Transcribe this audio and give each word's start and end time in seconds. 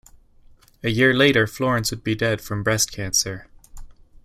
A 0.83 0.89
year 0.89 1.13
later 1.13 1.45
Florence 1.45 1.91
would 1.91 2.03
be 2.03 2.15
dead 2.15 2.41
from 2.41 2.63
breast 2.63 2.91
cancer. 2.91 3.45